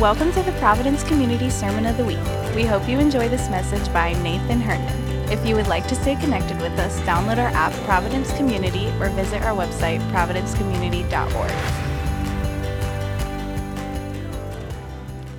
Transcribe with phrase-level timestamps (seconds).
[0.00, 2.18] Welcome to the Providence Community Sermon of the Week.
[2.56, 5.32] We hope you enjoy this message by Nathan Herndon.
[5.32, 9.08] If you would like to stay connected with us, download our app, Providence Community, or
[9.10, 11.50] visit our website, providencecommunity.org.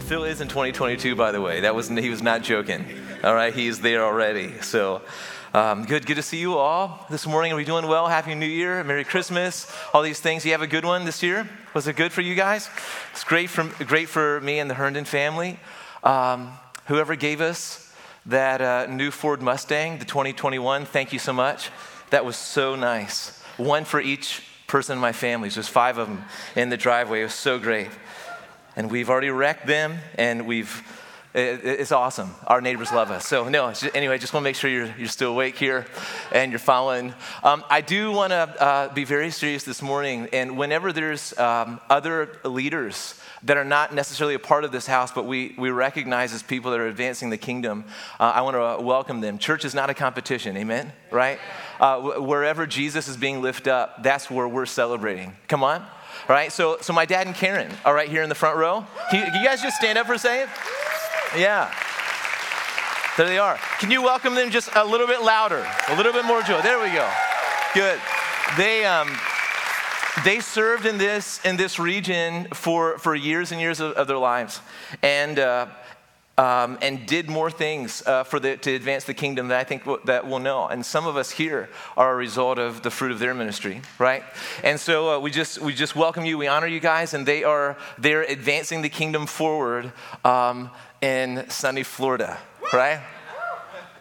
[0.03, 1.59] Phil is in 2022, by the way.
[1.59, 2.85] That was he was not joking.
[3.25, 4.53] All right, he's there already.
[4.61, 5.01] So.
[5.55, 7.53] Um, good, good to see you all this morning.
[7.53, 8.09] Are we doing well?
[8.09, 10.43] Happy New Year, Merry Christmas, all these things.
[10.43, 11.49] You have a good one this year?
[11.73, 12.69] Was it good for you guys?
[13.13, 15.57] It's great for, great for me and the Herndon family.
[16.03, 16.51] Um,
[16.87, 17.89] whoever gave us
[18.25, 21.69] that uh, new Ford Mustang, the 2021, thank you so much.
[22.09, 23.41] That was so nice.
[23.55, 25.47] One for each person in my family.
[25.47, 26.25] There's five of them
[26.57, 27.21] in the driveway.
[27.21, 27.87] It was so great.
[28.75, 30.83] And we've already wrecked them, and we've
[31.37, 32.33] it's awesome.
[32.47, 33.27] Our neighbors love us.
[33.27, 35.85] So, no, anyway, just want to make sure you're, you're still awake here
[36.31, 37.13] and you're following.
[37.43, 40.29] Um, I do want to uh, be very serious this morning.
[40.31, 45.11] And whenever there's um, other leaders that are not necessarily a part of this house,
[45.11, 47.83] but we, we recognize as people that are advancing the kingdom,
[48.17, 49.37] uh, I want to welcome them.
[49.37, 50.93] Church is not a competition, amen?
[51.11, 51.39] Right?
[51.81, 55.35] Uh, wherever Jesus is being lifted up, that's where we're celebrating.
[55.49, 55.81] Come on.
[55.81, 58.87] All right, so, so my dad and Karen are right here in the front row.
[59.11, 60.49] Can you, can you guys just stand up for a second?
[61.35, 61.73] Yeah.
[63.17, 63.57] There they are.
[63.79, 65.65] Can you welcome them just a little bit louder?
[65.87, 66.61] A little bit more joy.
[66.61, 67.09] There we go.
[67.73, 67.99] Good.
[68.57, 69.09] They um
[70.23, 74.17] they served in this in this region for for years and years of, of their
[74.17, 74.59] lives,
[75.01, 75.39] and.
[75.39, 75.67] Uh,
[76.37, 79.83] um, and did more things uh, for the, to advance the kingdom that I think
[79.85, 80.67] w- that we'll know.
[80.67, 84.23] And some of us here are a result of the fruit of their ministry, right?
[84.63, 86.37] And so uh, we just we just welcome you.
[86.37, 89.93] We honor you guys, and they are they're advancing the kingdom forward.
[90.25, 90.71] Um,
[91.05, 92.39] in sunny Florida,
[92.73, 92.99] right?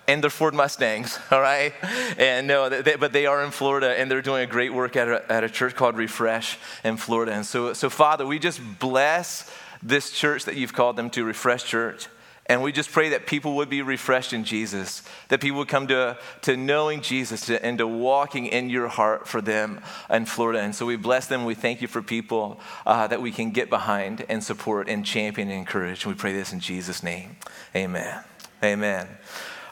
[0.08, 1.72] and their Ford Mustangs, all right?
[2.18, 5.08] And no, they, but they are in Florida and they're doing a great work at
[5.08, 7.32] a, at a church called Refresh in Florida.
[7.32, 9.50] And so, so, Father, we just bless
[9.82, 12.08] this church that you've called them to, Refresh Church.
[12.46, 15.86] And we just pray that people would be refreshed in Jesus, that people would come
[15.86, 20.60] to, to knowing Jesus and to walking in your heart for them in Florida.
[20.60, 21.46] And so we bless them.
[21.46, 25.48] We thank you for people uh, that we can get behind and support and champion
[25.48, 26.04] and encourage.
[26.04, 27.36] And we pray this in Jesus' name.
[27.74, 28.22] Amen.
[28.62, 29.08] Amen.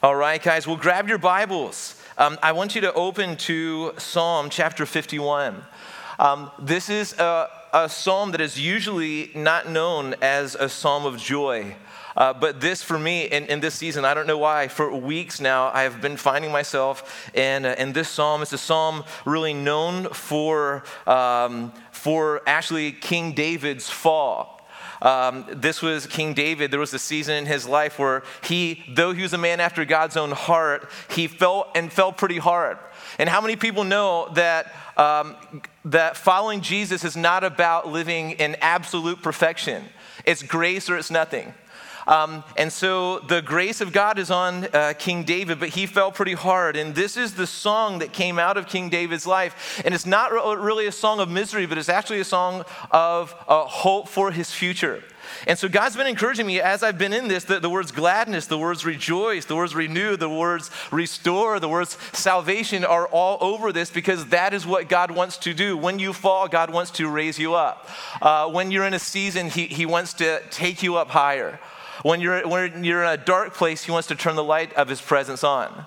[0.03, 2.01] All right, guys, well, grab your Bibles.
[2.17, 5.63] Um, I want you to open to Psalm chapter 51.
[6.19, 11.19] Um, this is a, a psalm that is usually not known as a psalm of
[11.19, 11.77] joy.
[12.17, 15.41] Uh, but this, for me, in, in, this season, I don't know why, for weeks
[15.41, 18.43] now, I have been finding myself in, uh, in this psalm.
[18.43, 24.63] It's a psalm really known for, um, for actually King David's fall.
[25.03, 26.71] Um, this was King David.
[26.71, 29.85] There was a season in his life where he, though he was a man after
[29.85, 32.79] God's own heart, he fell and fell pretty hard.
[33.19, 35.35] And how many people know that, um,
[35.87, 39.85] that following Jesus is not about living in absolute perfection?
[40.25, 41.53] It's grace or it's nothing.
[42.07, 46.11] Um, and so the grace of God is on uh, King David, but he fell
[46.13, 46.77] pretty hard.
[46.77, 49.83] And this is the song that came out of King David's life.
[49.85, 53.65] And it's not really a song of misery, but it's actually a song of uh,
[53.65, 55.03] hope for his future.
[55.47, 58.47] And so God's been encouraging me as I've been in this the, the words gladness,
[58.47, 63.73] the words rejoice, the words renew, the words restore, the words salvation are all over
[63.73, 65.77] this because that is what God wants to do.
[65.77, 67.89] When you fall, God wants to raise you up.
[68.21, 71.59] Uh, when you're in a season, he, he wants to take you up higher.
[72.03, 74.89] When you're, when you're in a dark place, He wants to turn the light of
[74.89, 75.87] His presence on.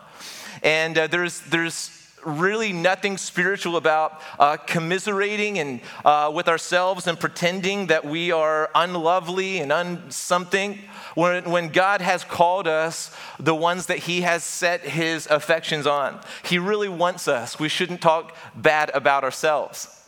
[0.64, 1.92] And uh, there's, there's
[2.26, 8.70] really nothing spiritual about uh, commiserating and uh, with ourselves and pretending that we are
[8.74, 10.80] unlovely and un something
[11.14, 16.20] when, when God has called us the ones that He has set His affections on.
[16.44, 17.60] He really wants us.
[17.60, 20.05] We shouldn't talk bad about ourselves.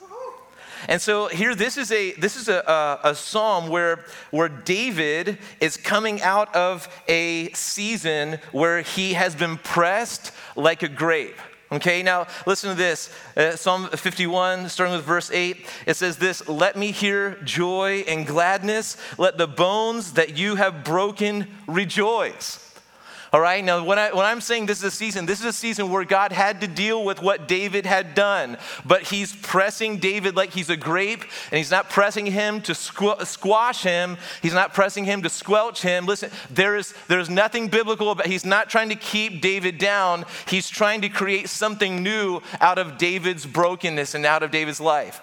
[0.87, 2.59] And so here, this is a this is a,
[3.03, 9.35] a, a, psalm where where David is coming out of a season where he has
[9.35, 11.35] been pressed like a grape.
[11.69, 13.09] Okay, now listen to this.
[13.35, 18.25] Uh, psalm 51, starting with verse 8, it says this Let me hear joy and
[18.25, 18.95] gladness.
[19.17, 22.66] Let the bones that you have broken rejoice.
[23.33, 25.53] All right, now when, I, when I'm saying this is a season, this is a
[25.53, 30.35] season where God had to deal with what David had done, but he's pressing David
[30.35, 34.73] like he's a grape, and he's not pressing him to squ- squash him, he's not
[34.73, 36.05] pressing him to squelch him.
[36.05, 40.25] Listen, there is, there is nothing biblical about He's not trying to keep David down,
[40.47, 45.21] he's trying to create something new out of David's brokenness and out of David's life.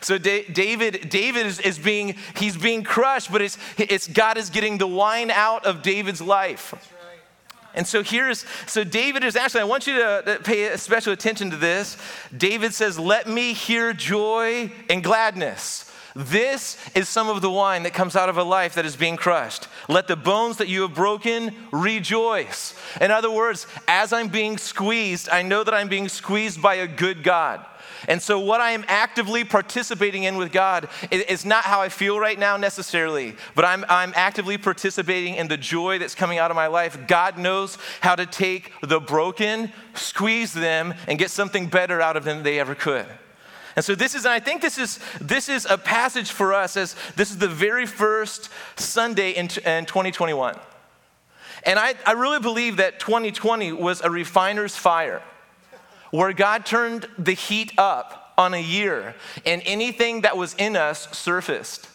[0.00, 4.78] So David, David is, is, being, he's being crushed, but it's, it's God is getting
[4.78, 6.74] the wine out of David's life.
[7.76, 11.56] And so here's, so David is actually, I want you to pay special attention to
[11.56, 11.96] this.
[12.36, 15.92] David says, Let me hear joy and gladness.
[16.16, 19.18] This is some of the wine that comes out of a life that is being
[19.18, 19.68] crushed.
[19.86, 22.74] Let the bones that you have broken rejoice.
[23.02, 26.86] In other words, as I'm being squeezed, I know that I'm being squeezed by a
[26.86, 27.66] good God.
[28.08, 32.18] And so, what I am actively participating in with God is not how I feel
[32.18, 36.54] right now necessarily, but I'm, I'm actively participating in the joy that's coming out of
[36.54, 37.06] my life.
[37.06, 42.24] God knows how to take the broken, squeeze them, and get something better out of
[42.24, 43.06] them than they ever could.
[43.74, 46.76] And so this is, and I think this is this is a passage for us
[46.76, 50.56] as this is the very first Sunday in, in 2021.
[51.64, 55.22] And I, I really believe that 2020 was a refiner's fire
[56.16, 59.14] where God turned the heat up on a year
[59.44, 61.88] and anything that was in us surfaced.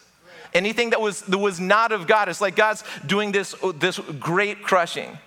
[0.54, 2.30] Anything that was, that was not of God.
[2.30, 5.18] It's like God's doing this, this great crushing.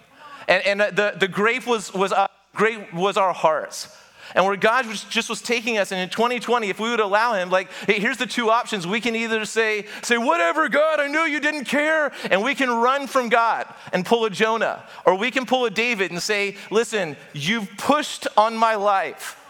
[0.46, 3.88] And, and the, the grape was, was, uh, grape was our hearts.
[4.34, 7.34] And where God was, just was taking us, and in 2020, if we would allow
[7.34, 8.86] Him, like, hey, here's the two options.
[8.86, 12.70] We can either say, say, whatever, God, I knew you didn't care, and we can
[12.70, 14.84] run from God and pull a Jonah.
[15.04, 19.40] Or we can pull a David and say, listen, you've pushed on my life.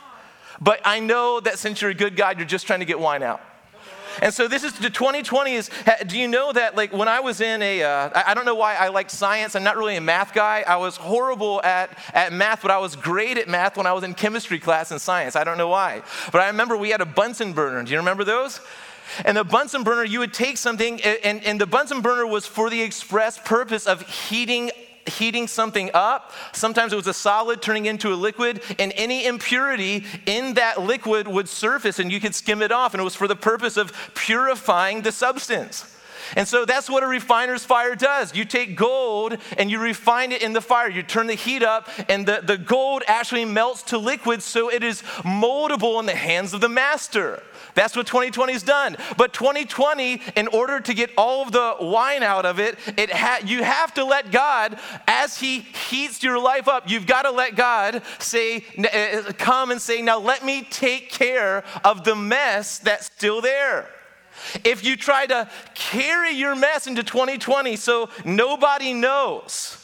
[0.60, 3.22] But I know that since you're a good God, you're just trying to get wine
[3.22, 3.40] out.
[4.22, 5.70] And so this is the 2020 is,
[6.06, 8.74] do you know that like when I was in a, uh, I don't know why
[8.76, 9.54] I like science.
[9.54, 10.64] I'm not really a math guy.
[10.66, 14.04] I was horrible at, at math, but I was great at math when I was
[14.04, 15.36] in chemistry class in science.
[15.36, 16.02] I don't know why.
[16.32, 17.82] But I remember we had a Bunsen burner.
[17.82, 18.60] Do you remember those?
[19.24, 22.70] And the Bunsen burner, you would take something, and, and the Bunsen burner was for
[22.70, 24.70] the express purpose of heating
[25.08, 26.32] heating something up.
[26.52, 31.28] Sometimes it was a solid turning into a liquid, and any impurity in that liquid
[31.28, 32.94] would surface and you could skim it off.
[32.94, 35.90] And it was for the purpose of purifying the substance.
[36.36, 38.34] And so that's what a refiner's fire does.
[38.34, 40.88] You take gold and you refine it in the fire.
[40.88, 44.82] You turn the heat up, and the, the gold actually melts to liquid so it
[44.82, 47.42] is moldable in the hands of the master.
[47.74, 48.96] That's what 2020's done.
[49.16, 53.40] But 2020, in order to get all of the wine out of it, it ha-
[53.44, 57.56] you have to let God, as He heats your life up, you've got to let
[57.56, 63.06] God say, uh, come and say, now let me take care of the mess that's
[63.06, 63.88] still there.
[64.64, 69.80] If you try to carry your mess into 2020 so nobody knows,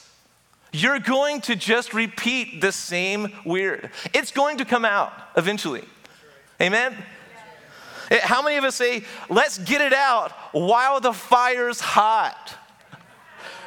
[0.72, 3.90] you're going to just repeat the same weird.
[4.12, 5.84] It's going to come out eventually.
[6.60, 6.96] Amen?
[8.10, 12.56] How many of us say, let's get it out while the fire's hot?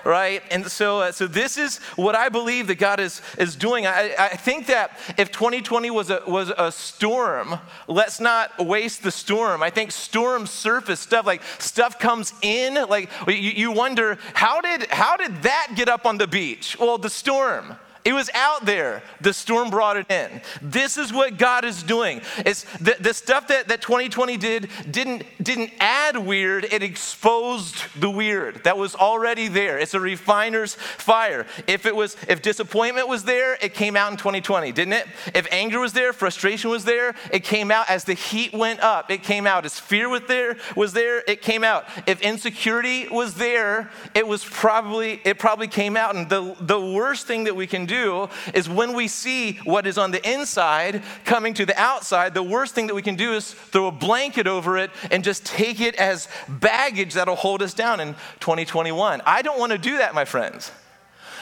[0.03, 0.43] right?
[0.51, 3.85] And so, uh, so this is what I believe that God is, is doing.
[3.85, 9.11] I, I think that if 2020 was a, was a storm, let's not waste the
[9.11, 9.63] storm.
[9.63, 14.87] I think storm surface stuff, like stuff comes in, like you, you wonder, how did,
[14.87, 16.77] how did that get up on the beach?
[16.79, 17.77] Well, the storm.
[18.05, 19.01] It was out there.
[19.21, 20.41] The storm brought it in.
[20.61, 22.21] This is what God is doing.
[22.39, 28.09] It's the, the stuff that, that 2020 did didn't, didn't add weird, it exposed the
[28.09, 29.79] weird that was already there.
[29.79, 31.45] It's a refiner's fire.
[31.65, 35.07] If it was, if disappointment was there, it came out in 2020, didn't it?
[35.33, 39.11] If anger was there, frustration was there, it came out as the heat went up.
[39.11, 39.65] It came out.
[39.65, 41.85] As fear was there, was there, it came out.
[42.05, 46.15] If insecurity was there, it was probably, it probably came out.
[46.15, 49.85] And the, the worst thing that we can do do is when we see what
[49.85, 53.33] is on the inside coming to the outside, the worst thing that we can do
[53.33, 57.73] is throw a blanket over it and just take it as baggage that'll hold us
[57.73, 59.21] down in 2021.
[59.25, 60.71] I don't want to do that, my friends.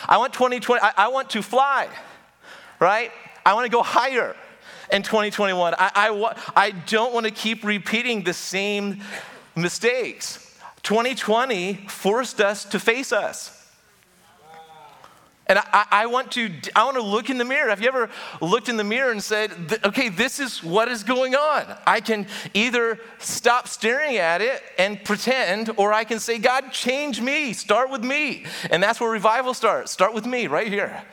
[0.07, 1.87] I want 2020, I, I want to fly,
[2.79, 3.11] right?
[3.45, 4.35] I want to go higher
[4.91, 5.73] in 2021.
[5.77, 9.01] I, I, I don't want to keep repeating the same
[9.55, 10.57] mistakes.
[10.83, 13.60] 2020 forced us to face us.
[15.51, 17.67] And I, I, want to, I want to look in the mirror.
[17.71, 19.51] Have you ever looked in the mirror and said,
[19.83, 21.65] okay, this is what is going on?
[21.85, 27.19] I can either stop staring at it and pretend, or I can say, God, change
[27.19, 27.51] me.
[27.51, 28.45] Start with me.
[28.69, 29.91] And that's where revival starts.
[29.91, 31.03] Start with me right here.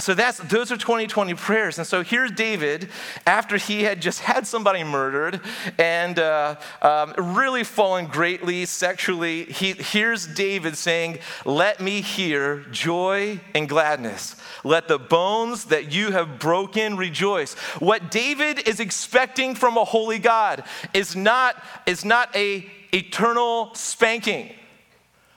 [0.00, 1.78] So that's those are 2020 prayers.
[1.78, 2.88] And so here's David
[3.26, 5.40] after he had just had somebody murdered
[5.78, 9.44] and uh, um, really fallen greatly sexually.
[9.44, 14.36] He here's David saying, "Let me hear joy and gladness.
[14.64, 20.18] Let the bones that you have broken rejoice." What David is expecting from a holy
[20.18, 20.64] God
[20.94, 24.50] is not is not a eternal spanking.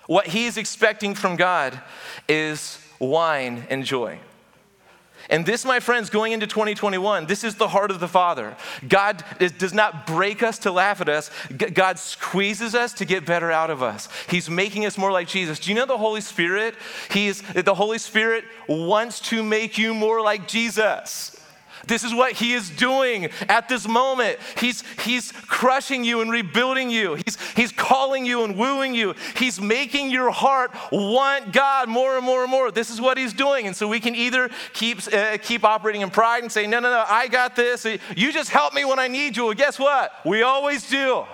[0.08, 1.82] What he is expecting from God
[2.30, 4.20] is wine and joy.
[5.30, 8.56] And this, my friends, going into 2021, this is the heart of the Father.
[8.88, 13.06] God is, does not break us to laugh at us, G- God squeezes us to
[13.06, 14.10] get better out of us.
[14.30, 15.60] He's making us more like Jesus.
[15.60, 16.76] Do you know the Holy Spirit?
[17.12, 21.36] He is, the Holy Spirit wants to make you more like Jesus.
[21.86, 24.40] This is what he is doing at this moment.
[24.58, 27.16] He's, he's crushing you and rebuilding you.
[27.16, 29.16] He's, he's calling you and wooing you.
[29.36, 32.72] He's making your heart want God more and more and more.
[32.72, 33.68] This is what he's doing.
[33.68, 36.90] And so we can either keep, uh, keep operating in pride and say, no, no,
[36.90, 37.86] no, I got this.
[38.16, 39.46] You just help me when I need you.
[39.46, 40.14] Well, guess what?
[40.26, 41.26] We always do.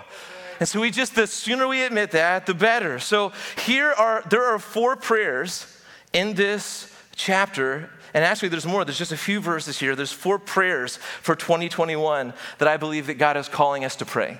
[0.59, 2.99] And so we just, the sooner we admit that, the better.
[2.99, 3.31] So
[3.65, 5.65] here are, there are four prayers
[6.11, 8.85] in this chapter and actually, there's more.
[8.85, 9.95] There's just a few verses here.
[9.95, 14.39] There's four prayers for 2021 that I believe that God is calling us to pray.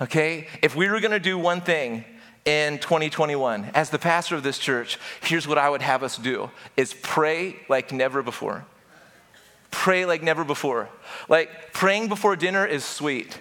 [0.00, 0.48] Okay?
[0.62, 2.04] If we were going to do one thing
[2.44, 6.50] in 2021, as the pastor of this church, here's what I would have us do
[6.76, 8.64] is pray like never before.
[9.70, 10.88] Pray like never before.
[11.28, 13.38] Like praying before dinner is sweet.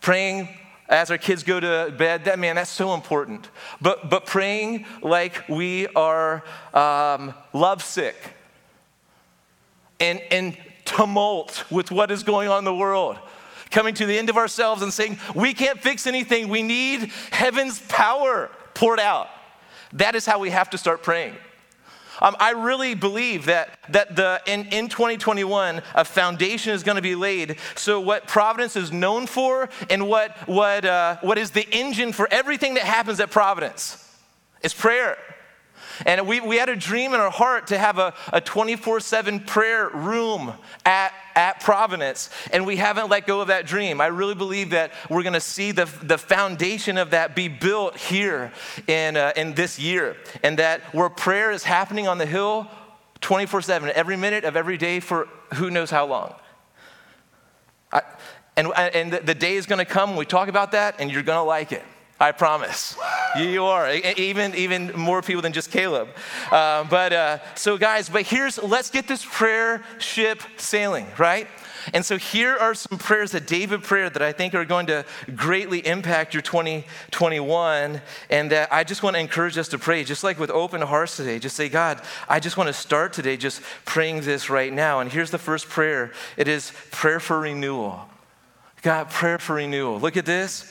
[0.00, 0.48] Praying
[0.88, 3.48] as our kids go to bed, that man, that's so important.
[3.80, 8.14] But, but praying like we are um, lovesick
[10.00, 13.18] and, and tumult with what is going on in the world.
[13.70, 16.48] Coming to the end of ourselves and saying, we can't fix anything.
[16.48, 19.28] We need heaven's power poured out.
[19.94, 21.34] That is how we have to start praying.
[22.20, 27.02] Um, I really believe that, that the, in, in 2021, a foundation is going to
[27.02, 27.56] be laid.
[27.74, 32.28] So, what Providence is known for and what, what, uh, what is the engine for
[32.30, 34.00] everything that happens at Providence
[34.62, 35.18] is prayer.
[36.06, 39.88] And we, we had a dream in our heart to have a 24 7 prayer
[39.88, 40.52] room
[40.84, 44.00] at, at Providence, and we haven't let go of that dream.
[44.00, 47.96] I really believe that we're going to see the, the foundation of that be built
[47.96, 48.52] here
[48.86, 52.68] in, uh, in this year, and that where prayer is happening on the hill
[53.20, 56.34] 24 7, every minute of every day for who knows how long.
[57.92, 58.02] I,
[58.56, 61.22] and, and the day is going to come when we talk about that, and you're
[61.22, 61.82] going to like it.
[62.20, 62.96] I promise.
[63.36, 63.92] You are.
[63.92, 66.08] Even, even more people than just Caleb.
[66.50, 71.48] Uh, but uh, so, guys, but here's, let's get this prayer ship sailing, right?
[71.92, 75.04] And so here are some prayers that David prayed that I think are going to
[75.34, 78.00] greatly impact your 2021.
[78.30, 81.16] And that I just want to encourage us to pray, just like with open hearts
[81.16, 81.38] today.
[81.38, 85.00] Just say, God, I just want to start today just praying this right now.
[85.00, 88.08] And here's the first prayer it is prayer for renewal.
[88.82, 89.98] God, prayer for renewal.
[89.98, 90.70] Look at this.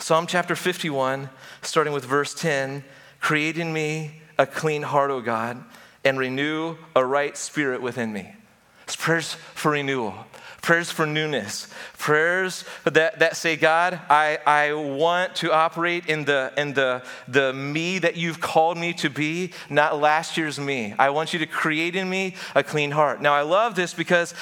[0.00, 1.28] Psalm chapter 51,
[1.60, 2.82] starting with verse 10
[3.20, 5.62] Create in me a clean heart, O God,
[6.02, 8.34] and renew a right spirit within me.
[8.84, 10.14] It's prayers for renewal
[10.62, 16.52] prayers for newness, prayers that, that say, God, I, I want to operate in, the,
[16.56, 20.94] in the, the me that you've called me to be, not last year's me.
[20.98, 23.20] I want you to create in me a clean heart.
[23.22, 24.34] Now, I love this because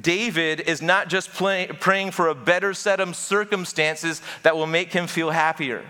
[0.00, 4.92] David is not just play, praying for a better set of circumstances that will make
[4.92, 5.84] him feel happier.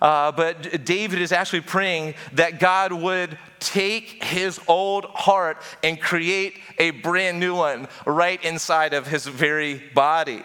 [0.00, 6.58] Uh, but David is actually praying that God would take his old heart and create
[6.78, 10.42] a brand new one right inside of his very body.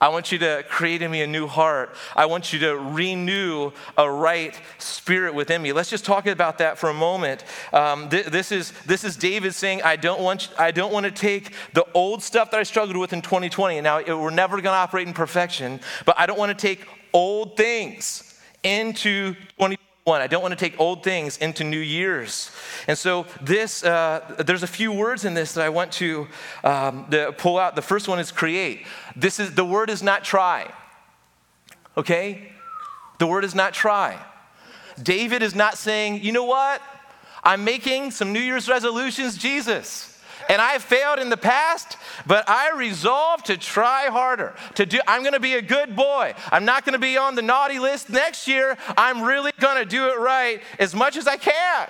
[0.00, 1.92] I want you to create in me a new heart.
[2.14, 5.72] I want you to renew a right spirit within me.
[5.72, 7.44] Let's just talk about that for a moment.
[7.72, 11.10] Um, th- this, is, this is David saying, I don't, want, I don't want to
[11.10, 13.80] take the old stuff that I struggled with in 2020.
[13.80, 17.56] Now, we're never going to operate in perfection, but I don't want to take old
[17.56, 18.27] things
[18.62, 20.20] into 2021.
[20.20, 22.50] I don't want to take old things into new years.
[22.86, 26.26] And so, this, uh, there's a few words in this that I want to,
[26.64, 27.76] um, to pull out.
[27.76, 28.86] The first one is create.
[29.14, 30.72] This is, the word is not try.
[31.96, 32.52] Okay?
[33.18, 34.18] The word is not try.
[35.02, 36.80] David is not saying, you know what?
[37.44, 40.07] I'm making some New Year's resolutions, Jesus.
[40.48, 44.54] And I failed in the past, but I resolved to try harder.
[44.76, 46.34] To do I'm going to be a good boy.
[46.50, 48.76] I'm not going to be on the naughty list next year.
[48.96, 51.88] I'm really going to do it right as much as I can.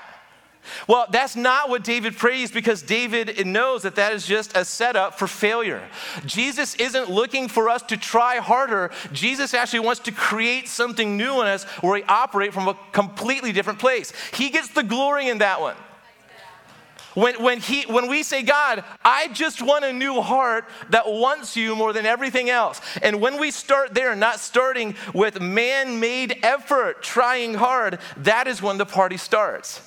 [0.86, 5.18] Well, that's not what David prays because David knows that that is just a setup
[5.18, 5.82] for failure.
[6.26, 8.90] Jesus isn't looking for us to try harder.
[9.12, 13.52] Jesus actually wants to create something new in us where we operate from a completely
[13.52, 14.12] different place.
[14.34, 15.76] He gets the glory in that one.
[17.18, 21.56] When, when, he, when we say, God, I just want a new heart that wants
[21.56, 22.80] you more than everything else.
[23.02, 28.62] And when we start there, not starting with man made effort, trying hard, that is
[28.62, 29.80] when the party starts.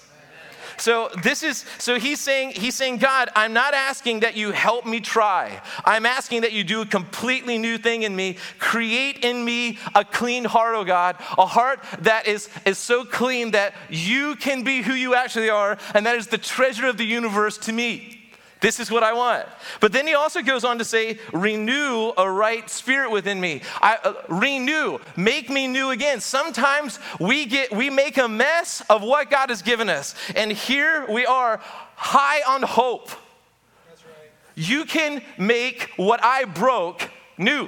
[0.82, 4.84] So this is so he's saying he's saying God, I'm not asking that you help
[4.84, 5.62] me try.
[5.86, 8.38] I'm asking that you do a completely new thing in me.
[8.58, 13.52] Create in me a clean heart, oh God, a heart that is is so clean
[13.52, 17.06] that you can be who you actually are and that is the treasure of the
[17.06, 18.21] universe to me.
[18.62, 19.48] This is what I want.
[19.80, 23.64] But then he also goes on to say, renew a right spirit within me.
[23.82, 26.22] I, uh, renew, make me new again.
[26.22, 30.14] Sometimes we get we make a mess of what God has given us.
[30.36, 31.60] And here we are
[31.96, 33.10] high on hope.
[33.10, 34.30] Right.
[34.56, 37.68] You can make what I broke new.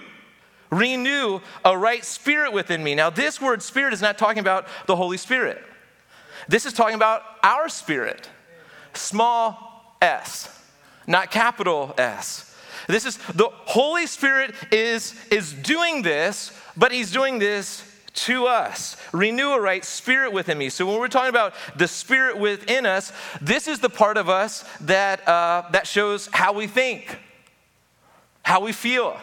[0.69, 2.93] Renew a right spirit within me.
[2.93, 5.59] Now, this word spirit is not talking about the Holy Spirit.
[6.47, 8.29] This is talking about our spirit.
[8.93, 10.49] Small s,
[11.07, 12.55] not capital S.
[12.87, 18.97] This is the Holy Spirit is, is doing this, but he's doing this to us.
[19.11, 20.69] Renew a right spirit within me.
[20.69, 24.65] So when we're talking about the spirit within us, this is the part of us
[24.81, 27.17] that, uh, that shows how we think,
[28.43, 29.17] how we feel,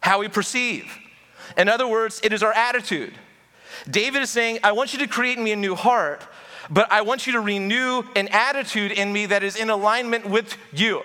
[0.00, 0.98] how we perceive.
[1.56, 3.14] In other words, it is our attitude.
[3.90, 6.22] David is saying, I want you to create in me a new heart,
[6.70, 10.56] but I want you to renew an attitude in me that is in alignment with
[10.72, 11.02] you.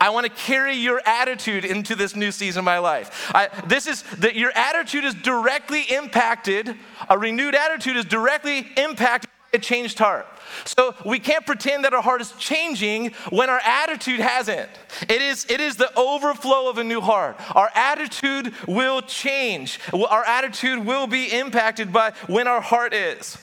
[0.00, 3.30] I want to carry your attitude into this new season of my life.
[3.34, 6.74] I, this is that your attitude is directly impacted,
[7.08, 10.26] a renewed attitude is directly impacted by a changed heart.
[10.64, 14.68] So we can't pretend that our heart is changing when our attitude hasn't.
[15.02, 17.36] It is, it is the overflow of a new heart.
[17.54, 19.80] Our attitude will change.
[19.92, 23.38] Our attitude will be impacted by when our heart is.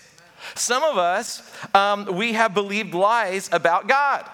[0.55, 1.41] Some of us,
[1.73, 4.29] um, we have believed lies about God.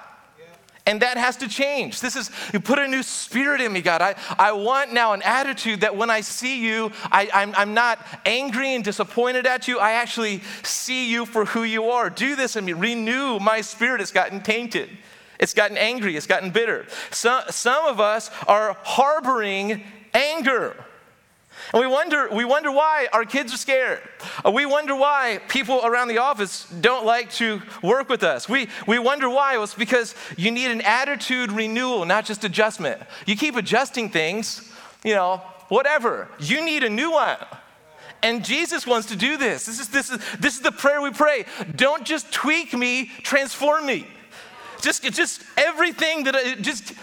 [0.88, 2.00] And that has to change.
[2.00, 4.02] This is, you put a new spirit in me, God.
[4.02, 8.00] I, I want now an attitude that when I see you, I, I'm, I'm not
[8.26, 9.80] angry and disappointed at you.
[9.80, 12.10] I actually see you for who you are.
[12.10, 12.72] Do this in me.
[12.72, 14.00] Renew my spirit.
[14.00, 14.90] It's gotten tainted,
[15.42, 16.86] it's gotten angry, it's gotten bitter.
[17.12, 19.84] Some, some of us are harboring
[20.14, 20.74] anger.
[21.74, 24.00] And we wonder, we wonder why our kids are scared.
[24.46, 28.48] Uh, we wonder why people around the office don't like to work with us.
[28.48, 29.56] We, we wonder why.
[29.56, 33.02] Well, it's because you need an attitude renewal, not just adjustment.
[33.26, 34.72] You keep adjusting things,
[35.04, 36.30] you know, whatever.
[36.40, 37.38] You need a new one.
[38.24, 39.66] And Jesus wants to do this.
[39.66, 41.46] This is, this is, this is the prayer we pray.
[41.76, 44.08] Don't just tweak me, transform me.
[44.82, 46.94] Just, just everything that, I, just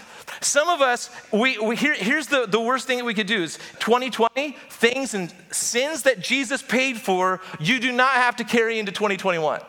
[0.45, 3.43] some of us, we, we here, here's the, the worst thing that we could do
[3.43, 8.79] is 2020, things and sins that Jesus paid for, you do not have to carry
[8.79, 9.61] into 2021.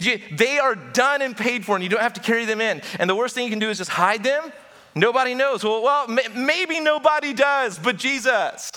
[0.00, 2.82] You, they are done and paid for, and you don't have to carry them in.
[2.98, 4.50] And the worst thing you can do is just hide them.
[4.94, 5.62] Nobody knows.
[5.62, 8.70] Well, well maybe nobody does, but Jesus.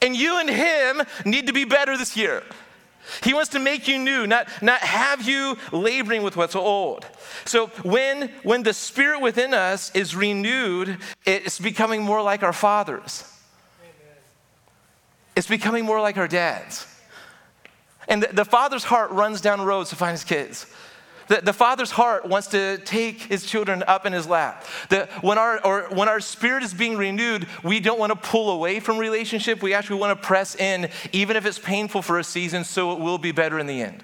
[0.00, 2.44] And you and him need to be better this year.
[3.22, 7.06] He wants to make you new, not, not have you laboring with what's old.
[7.44, 13.24] So when, when the spirit within us is renewed, it's becoming more like our fathers.
[13.80, 14.16] Amen.
[15.36, 16.86] It's becoming more like our dads.
[18.08, 20.66] And the, the father's heart runs down roads to find his kids.
[21.28, 24.64] The, the father's heart wants to take his children up in his lap.
[24.88, 28.50] The, when, our, or when our spirit is being renewed, we don't want to pull
[28.50, 29.62] away from relationship.
[29.62, 32.98] We actually want to press in, even if it's painful for a season, so it
[32.98, 34.02] will be better in the end.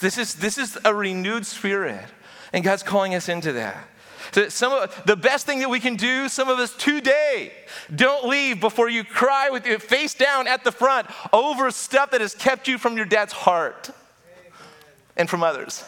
[0.00, 2.04] This is, this is a renewed spirit,
[2.52, 3.86] and God's calling us into that.
[4.32, 7.52] So some of, the best thing that we can do, some of us today,
[7.94, 12.20] don't leave before you cry with your face down at the front over stuff that
[12.20, 13.90] has kept you from your dad's heart
[15.16, 15.82] and from others.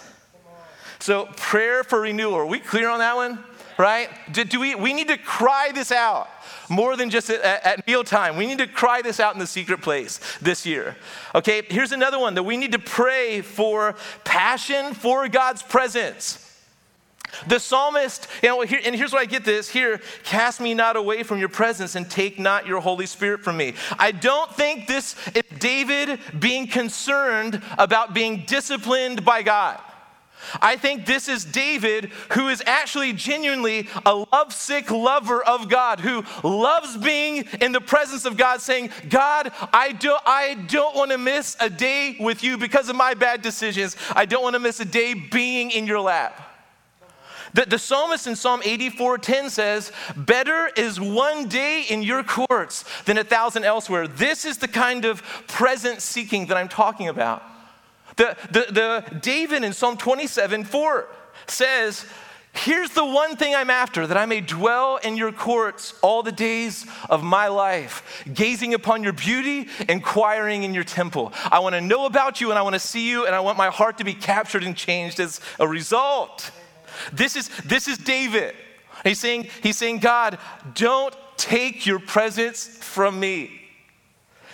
[1.02, 2.36] So, prayer for renewal.
[2.36, 3.42] Are we clear on that one?
[3.76, 4.08] Right?
[4.30, 6.28] Do, do we, we need to cry this out
[6.68, 8.36] more than just at, at mealtime.
[8.36, 10.96] We need to cry this out in the secret place this year.
[11.34, 16.38] Okay, here's another one that we need to pray for passion for God's presence.
[17.48, 20.94] The psalmist, you know, here, and here's where I get this here, cast me not
[20.94, 23.74] away from your presence and take not your Holy Spirit from me.
[23.98, 29.80] I don't think this is David being concerned about being disciplined by God.
[30.60, 36.24] I think this is David, who is actually genuinely a lovesick lover of God, who
[36.42, 41.18] loves being in the presence of God, saying, God, I don't, I don't want to
[41.18, 43.96] miss a day with you because of my bad decisions.
[44.14, 46.48] I don't want to miss a day being in your lap.
[47.54, 53.18] The, the psalmist in Psalm 84:10 says, Better is one day in your courts than
[53.18, 54.08] a thousand elsewhere.
[54.08, 57.42] This is the kind of present seeking that I'm talking about.
[58.16, 61.08] The, the, the David in Psalm 27 4
[61.46, 62.06] says,
[62.54, 66.32] Here's the one thing I'm after, that I may dwell in your courts all the
[66.32, 71.32] days of my life, gazing upon your beauty, inquiring in your temple.
[71.50, 73.56] I want to know about you and I want to see you, and I want
[73.56, 76.50] my heart to be captured and changed as a result.
[77.10, 78.54] This is, this is David.
[79.02, 80.38] He's saying, he's saying, God,
[80.74, 83.61] don't take your presence from me.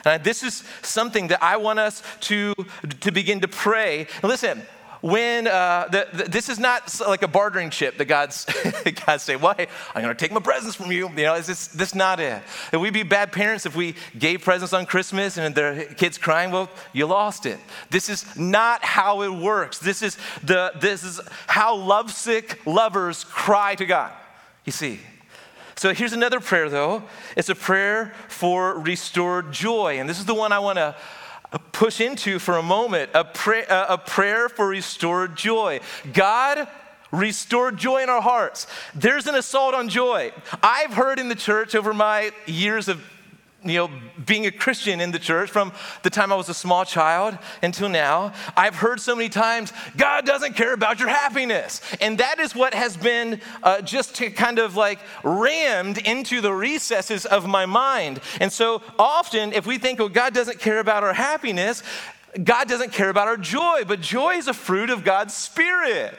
[0.08, 2.54] And this is something that I want us to,
[3.00, 4.06] to begin to pray.
[4.22, 4.62] listen,
[5.00, 8.46] when uh, the, the, this is not like a bartering chip that God's
[9.06, 11.46] God say, "Well, hey, I'm going to take my presents from you." You know, is
[11.46, 12.42] this this not it?
[12.72, 16.50] Would we be bad parents if we gave presents on Christmas and their kids crying?
[16.50, 17.58] Well, you lost it.
[17.90, 19.78] This is not how it works.
[19.78, 24.12] This is the this is how lovesick lovers cry to God.
[24.64, 25.00] You see.
[25.78, 27.04] So here's another prayer, though.
[27.36, 30.96] It's a prayer for restored joy, and this is the one I want to
[31.70, 35.78] push into for a moment a, pray, a prayer for restored joy.
[36.12, 36.66] God,
[37.12, 38.66] restore joy in our hearts.
[38.92, 40.32] There's an assault on joy.
[40.64, 43.00] I've heard in the church over my years of
[43.64, 43.90] you know,
[44.24, 47.88] being a Christian in the church from the time I was a small child until
[47.88, 51.80] now, I've heard so many times, God doesn't care about your happiness.
[52.00, 57.26] And that is what has been uh, just kind of like rammed into the recesses
[57.26, 58.20] of my mind.
[58.40, 61.82] And so often, if we think, oh, God doesn't care about our happiness,
[62.42, 66.16] God doesn't care about our joy, but joy is a fruit of God's Spirit.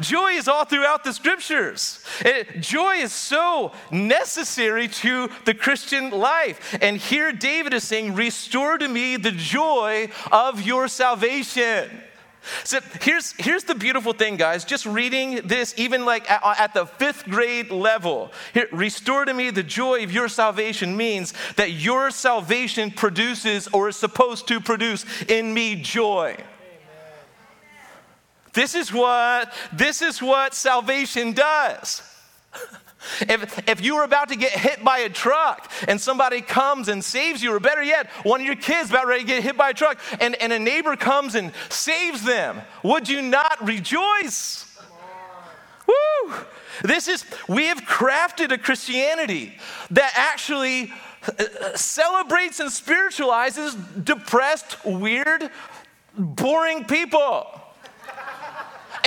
[0.00, 2.04] Joy is all throughout the scriptures.
[2.20, 6.78] It, joy is so necessary to the Christian life.
[6.80, 11.88] And here David is saying, Restore to me the joy of your salvation.
[12.64, 14.64] So here's, here's the beautiful thing, guys.
[14.64, 19.50] Just reading this, even like at, at, the fifth grade level, here, restore to me
[19.50, 25.04] the joy of your salvation means that your salvation produces or is supposed to produce
[25.28, 26.36] in me joy.
[28.52, 32.02] This is what, this is what salvation does.
[33.20, 37.02] If, if you were about to get hit by a truck and somebody comes and
[37.02, 39.70] saves you, or better yet, one of your kids about ready to get hit by
[39.70, 44.66] a truck and, and a neighbor comes and saves them, would you not rejoice?
[45.86, 46.34] Woo!
[46.82, 49.56] This is, we have crafted a Christianity
[49.92, 50.92] that actually
[51.26, 55.50] uh, celebrates and spiritualizes depressed, weird,
[56.16, 57.59] boring people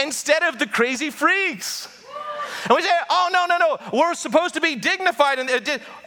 [0.01, 1.87] instead of the crazy freaks.
[2.65, 5.49] And we say, oh, no, no, no, we're supposed to be dignified in,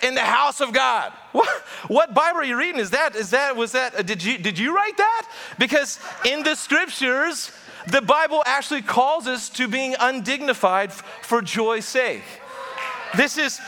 [0.02, 1.12] in the house of God.
[1.32, 1.48] What,
[1.88, 2.80] what Bible are you reading?
[2.80, 5.30] Is that, is that, was that, uh, did you, did you write that?
[5.58, 7.52] Because in the scriptures,
[7.88, 12.22] the Bible actually calls us to being undignified for joy's sake.
[13.16, 13.60] This is,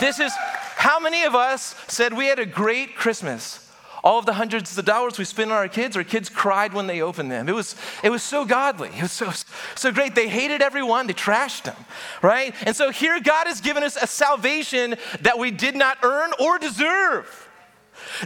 [0.00, 0.32] this is,
[0.76, 3.67] how many of us said we had a great Christmas?
[4.02, 6.86] All of the hundreds of dollars we spent on our kids, our kids cried when
[6.86, 7.48] they opened them.
[7.48, 8.90] It was, it was so godly.
[8.90, 9.30] It was so,
[9.74, 10.14] so great.
[10.14, 11.76] They hated everyone, they trashed them,
[12.22, 12.54] right?
[12.66, 16.58] And so here God has given us a salvation that we did not earn or
[16.58, 17.48] deserve.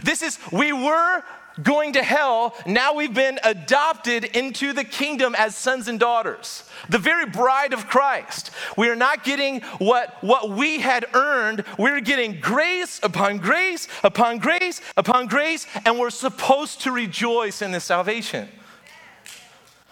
[0.03, 1.23] This is, we were
[1.61, 6.63] going to hell, now we've been adopted into the kingdom as sons and daughters.
[6.89, 8.51] The very bride of Christ.
[8.75, 11.63] We are not getting what, what we had earned.
[11.77, 17.71] We're getting grace upon grace upon grace upon grace, and we're supposed to rejoice in
[17.71, 18.49] this salvation.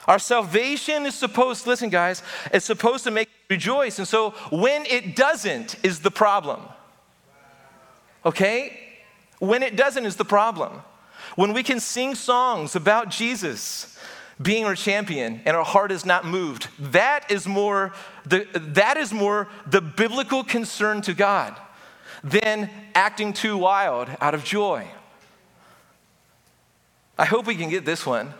[0.07, 3.99] Our salvation is supposed, listen, guys, it's supposed to make rejoice.
[3.99, 6.61] And so when it doesn't, is the problem.
[8.25, 8.79] Okay?
[9.39, 10.81] When it doesn't, is the problem.
[11.35, 13.97] When we can sing songs about Jesus
[14.41, 17.93] being our champion and our heart is not moved, that is more
[18.25, 21.55] the, that is more the biblical concern to God
[22.23, 24.87] than acting too wild out of joy.
[27.17, 28.33] I hope we can get this one.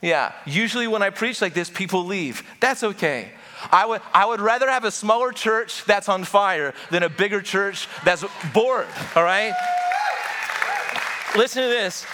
[0.00, 2.42] Yeah, usually when I preach like this, people leave.
[2.60, 3.30] That's okay.
[3.72, 7.40] I would, I would rather have a smaller church that's on fire than a bigger
[7.40, 9.54] church that's bored, all right?
[11.36, 12.06] Listen to this.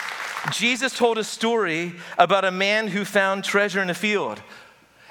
[0.51, 4.43] Jesus told a story about a man who found treasure in a field.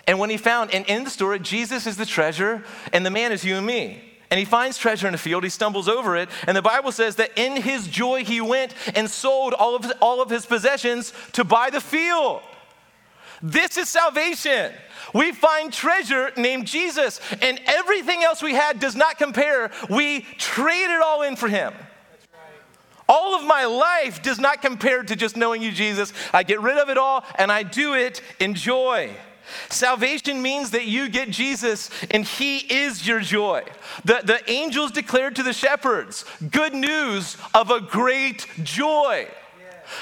[0.06, 3.32] And when he found, and in the story, Jesus is the treasure, and the man
[3.32, 4.04] is you and me.
[4.30, 7.18] And he finds treasure in a field, he stumbles over it, and the Bible says
[7.18, 11.44] that in his joy he went and sold all of, all of his possessions to
[11.44, 12.42] buy the field.
[13.42, 14.74] This is salvation.
[15.14, 19.72] We find treasure named Jesus, and everything else we had does not compare.
[19.90, 21.74] We trade it all in for him.
[23.12, 26.14] All of my life does not compare to just knowing you, Jesus.
[26.32, 29.14] I get rid of it all and I do it in joy.
[29.70, 33.64] Salvation means that you get Jesus and He is your joy.
[34.06, 39.28] The, the angels declared to the shepherds good news of a great joy.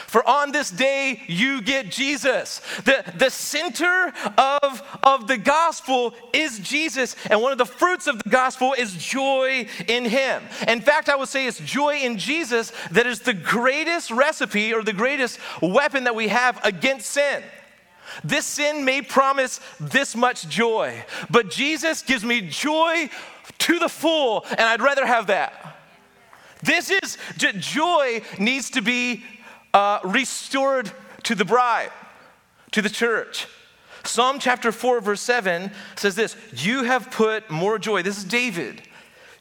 [0.08, 2.62] For on this day you get Jesus.
[2.86, 7.16] The, the center of, of the gospel is Jesus.
[7.30, 10.44] And one of the fruits of the gospel is joy in Him.
[10.68, 14.84] In fact, I would say it's joy in Jesus that is the greatest recipe or
[14.84, 17.44] the greatest weapon that we have against sin.
[18.24, 23.10] This sin may promise this much joy, but Jesus gives me joy
[23.60, 25.78] to the full, and I'd rather have that.
[26.62, 27.18] This is
[27.60, 29.24] joy needs to be
[29.74, 30.92] uh, restored
[31.24, 31.92] to the bride,
[32.72, 33.48] to the church.
[34.04, 38.02] Psalm chapter 4, verse 7 says this You have put more joy.
[38.02, 38.82] This is David.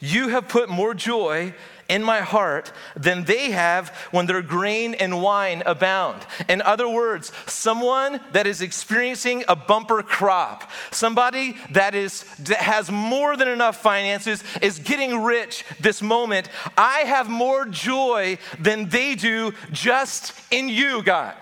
[0.01, 1.55] You have put more joy
[1.89, 6.27] in my heart than they have when their grain and wine abound.
[6.49, 12.91] In other words, someone that is experiencing a bumper crop, somebody that is that has
[12.91, 16.49] more than enough finances is getting rich this moment.
[16.77, 21.35] I have more joy than they do just in you, God.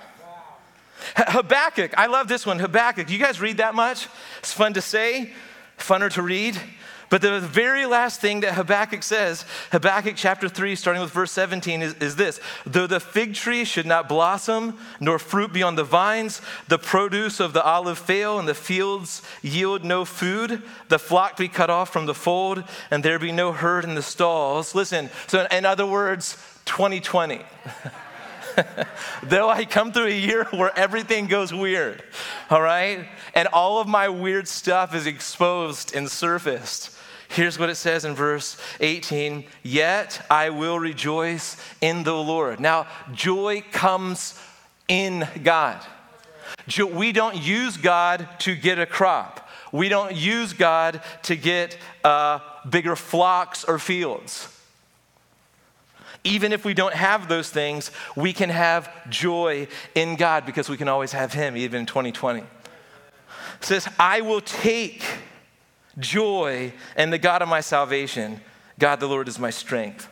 [1.17, 2.59] Habakkuk, I love this one.
[2.59, 4.09] Habakkuk, you guys read that much?
[4.39, 5.33] It's fun to say,
[5.79, 6.59] funner to read.
[7.09, 11.83] But the very last thing that Habakkuk says, Habakkuk chapter 3, starting with verse 17,
[11.83, 15.85] is, is, this Though the fig tree should not blossom, nor fruit be on the
[15.85, 21.37] vines, the produce of the olive fail, and the fields yield no food, the flock
[21.37, 24.75] be cut off from the fold, and there be no herd in the stalls.
[24.75, 27.41] Listen, so in other words, 2020.
[29.23, 32.03] Though I come through a year where everything goes weird,
[32.51, 33.07] all right?
[33.35, 36.96] And all of my weird stuff is exposed and surfaced.
[37.37, 42.61] Here's what it says in verse 18 Yet I will rejoice in the Lord.
[42.61, 44.41] Now, joy comes
[44.89, 45.85] in God.
[46.95, 52.39] We don't use God to get a crop, we don't use God to get uh,
[52.71, 54.49] bigger flocks or fields.
[56.25, 60.79] Even if we don't have those things, we can have joy in God because we
[60.79, 62.41] can always have Him, even in 2020.
[62.41, 62.47] It
[63.61, 65.05] says, I will take
[65.99, 68.41] joy in the God of my salvation.
[68.79, 70.09] God the Lord is my strength.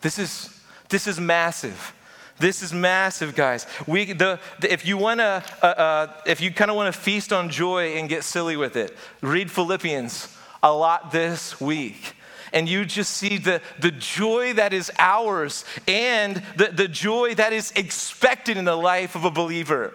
[0.00, 1.94] This is, this is massive.
[2.38, 3.66] This is massive, guys.
[3.86, 6.98] We, the, the if you want to, uh, uh, if you kind of want to
[6.98, 12.14] feast on joy and get silly with it, read Philippians a lot this week.
[12.52, 17.52] And you just see the, the joy that is ours and the, the joy that
[17.52, 19.92] is expected in the life of a believer.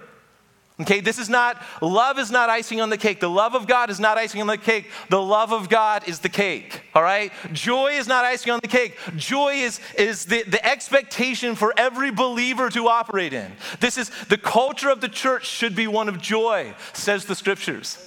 [0.81, 3.19] Okay, this is not, love is not icing on the cake.
[3.19, 4.89] The love of God is not icing on the cake.
[5.09, 7.31] The love of God is the cake, all right?
[7.51, 8.97] Joy is not icing on the cake.
[9.15, 13.51] Joy is, is the, the expectation for every believer to operate in.
[13.81, 17.99] This is, the culture of the church should be one of joy, says the scriptures.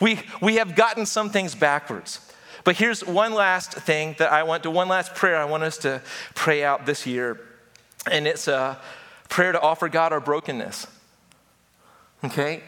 [0.00, 2.20] We, we have gotten some things backwards.
[2.64, 5.76] But here's one last thing that I want to, one last prayer I want us
[5.78, 6.00] to
[6.34, 7.38] pray out this year.
[8.10, 8.78] And it's a
[9.28, 10.86] prayer to offer God our brokenness.
[12.24, 12.62] Okay?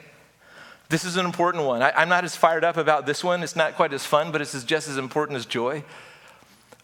[0.89, 1.83] This is an important one.
[1.83, 3.43] I, am not as fired up about this one.
[3.43, 5.85] It's not quite as fun, but it's just as important as joy.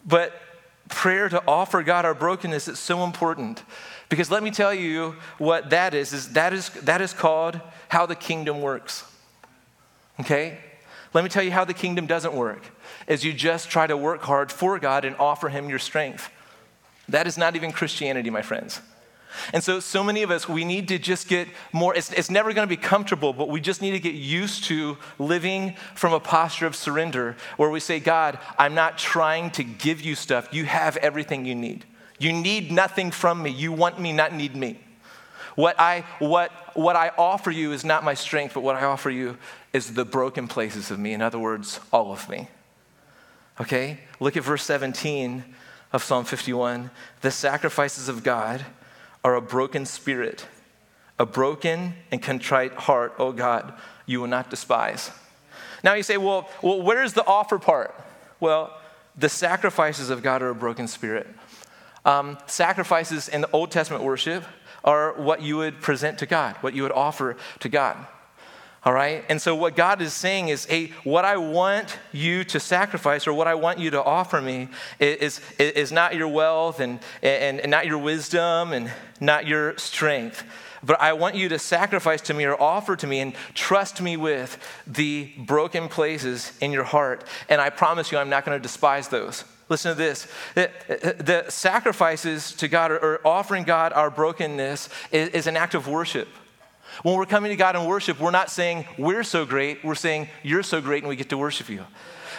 [0.05, 0.33] But
[0.87, 3.63] prayer to offer God our brokenness is so important.
[4.09, 8.05] Because let me tell you what that is, is that is that is called how
[8.05, 9.03] the kingdom works.
[10.19, 10.57] Okay?
[11.13, 12.71] Let me tell you how the kingdom doesn't work.
[13.07, 16.29] Is you just try to work hard for God and offer him your strength.
[17.09, 18.81] That is not even Christianity, my friends.
[19.53, 21.95] And so, so many of us, we need to just get more.
[21.95, 24.97] It's, it's never going to be comfortable, but we just need to get used to
[25.19, 30.01] living from a posture of surrender where we say, God, I'm not trying to give
[30.01, 30.49] you stuff.
[30.51, 31.85] You have everything you need.
[32.19, 33.51] You need nothing from me.
[33.51, 34.79] You want me, not need me.
[35.55, 39.09] What I, what, what I offer you is not my strength, but what I offer
[39.09, 39.37] you
[39.73, 41.13] is the broken places of me.
[41.13, 42.47] In other words, all of me.
[43.59, 43.99] Okay?
[44.19, 45.43] Look at verse 17
[45.91, 46.91] of Psalm 51.
[47.21, 48.65] The sacrifices of God
[49.23, 50.47] are a broken spirit,
[51.19, 53.73] a broken and contrite heart, oh God,
[54.05, 55.11] you will not despise.
[55.83, 57.93] Now you say, well, well where's the offer part?
[58.39, 58.77] Well,
[59.15, 61.27] the sacrifices of God are a broken spirit.
[62.05, 64.43] Um, sacrifices in the Old Testament worship
[64.83, 67.97] are what you would present to God, what you would offer to God.
[68.87, 69.25] All right?
[69.27, 73.33] And so, what God is saying is, hey, what I want you to sacrifice or
[73.33, 77.69] what I want you to offer me is, is, not your wealth and, and, and
[77.69, 80.41] not your wisdom and not your strength.
[80.81, 84.15] But I want you to sacrifice to me or offer to me and trust me
[84.15, 87.25] with the broken places in your heart.
[87.49, 89.43] And I promise you, I'm not going to despise those.
[89.67, 90.29] Listen to this.
[90.55, 96.29] The, sacrifices to God or, offering God our brokenness is an act of worship.
[97.03, 99.83] When we're coming to God in worship, we're not saying, We're so great.
[99.83, 101.85] We're saying, You're so great, and we get to worship you.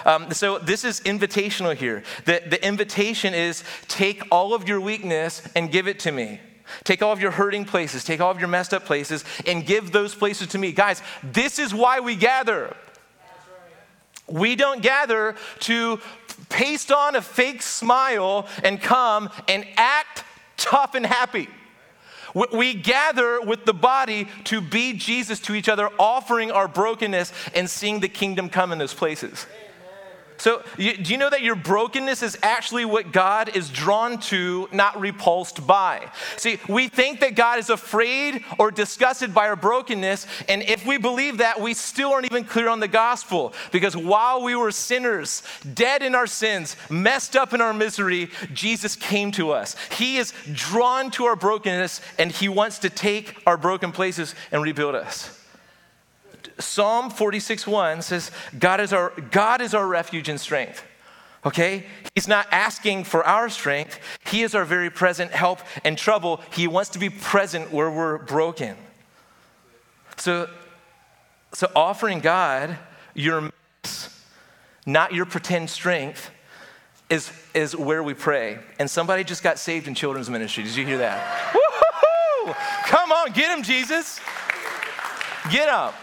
[0.04, 2.02] Um, so this is invitational here.
[2.24, 6.40] The, the invitation is take all of your weakness and give it to me.
[6.84, 9.90] Take all of your hurting places, take all of your messed up places, and give
[9.90, 10.72] those places to me.
[10.72, 12.76] Guys, this is why we gather.
[14.26, 16.00] We don't gather to
[16.50, 20.24] paste on a fake smile and come and act
[20.56, 21.48] tough and happy.
[22.34, 27.68] We gather with the body to be Jesus to each other, offering our brokenness and
[27.68, 29.46] seeing the kingdom come in those places.
[30.38, 34.68] So, you, do you know that your brokenness is actually what God is drawn to,
[34.72, 36.10] not repulsed by?
[36.36, 40.96] See, we think that God is afraid or disgusted by our brokenness, and if we
[40.96, 43.52] believe that, we still aren't even clear on the gospel.
[43.72, 45.42] Because while we were sinners,
[45.74, 49.74] dead in our sins, messed up in our misery, Jesus came to us.
[49.96, 54.62] He is drawn to our brokenness, and He wants to take our broken places and
[54.62, 55.37] rebuild us.
[56.58, 60.84] Psalm 46 1 says, God is, our, God is our refuge and strength.
[61.46, 61.86] Okay?
[62.14, 63.98] He's not asking for our strength.
[64.26, 66.40] He is our very present help in trouble.
[66.52, 68.76] He wants to be present where we're broken.
[70.16, 70.50] So,
[71.52, 72.76] so offering God
[73.14, 73.50] your
[73.82, 74.22] mess,
[74.84, 76.30] not your pretend strength,
[77.08, 78.58] is, is where we pray.
[78.78, 80.64] And somebody just got saved in children's ministry.
[80.64, 81.54] Did you hear that?
[82.86, 84.20] Come on, get him, Jesus.
[85.50, 85.94] Get up.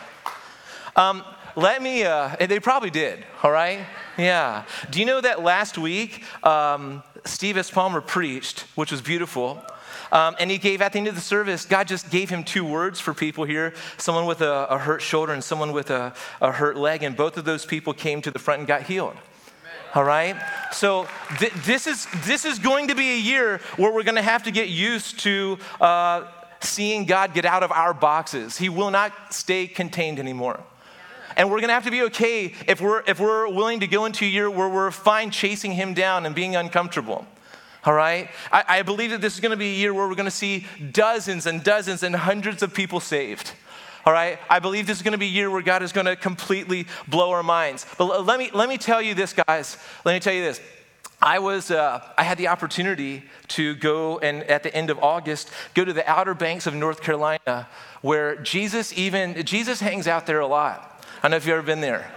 [0.95, 1.23] Um,
[1.57, 3.85] let me, uh, they probably did, all right?
[4.17, 4.63] Yeah.
[4.89, 7.71] Do you know that last week, um, Steve S.
[7.71, 9.63] Palmer preached, which was beautiful.
[10.11, 12.63] Um, and he gave, at the end of the service, God just gave him two
[12.65, 16.51] words for people here someone with a, a hurt shoulder and someone with a, a,
[16.51, 17.03] hurt leg.
[17.03, 19.15] And both of those people came to the front and got healed.
[19.93, 20.35] All right?
[20.71, 21.07] So,
[21.39, 24.43] th- this, is, this is going to be a year where we're going to have
[24.43, 26.27] to get used to uh,
[26.61, 28.57] seeing God get out of our boxes.
[28.57, 30.61] He will not stay contained anymore.
[31.37, 34.05] And we're going to have to be okay if we're, if we're willing to go
[34.05, 37.25] into a year where we're fine chasing him down and being uncomfortable.
[37.83, 38.29] All right?
[38.51, 40.31] I, I believe that this is going to be a year where we're going to
[40.31, 43.51] see dozens and dozens and hundreds of people saved.
[44.05, 44.39] All right?
[44.49, 46.87] I believe this is going to be a year where God is going to completely
[47.07, 47.85] blow our minds.
[47.97, 49.77] But let me, let me tell you this, guys.
[50.03, 50.61] Let me tell you this.
[51.21, 55.49] I was, uh, I had the opportunity to go and at the end of August,
[55.73, 57.67] go to the Outer Banks of North Carolina,
[58.01, 60.94] where Jesus even, Jesus hangs out there a lot.
[61.25, 62.11] I don't know if you've ever been there.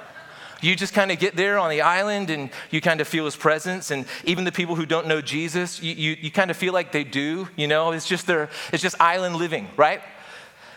[0.60, 3.36] You just kind of get there on the island and you kind of feel his
[3.36, 3.90] presence.
[3.90, 6.92] And even the people who don't know Jesus, you, you, you kind of feel like
[6.92, 7.48] they do.
[7.56, 10.02] You know, it's just, their, it's just island living, right?